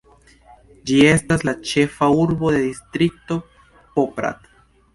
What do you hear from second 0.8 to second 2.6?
Ĝi estas la ĉefa urbo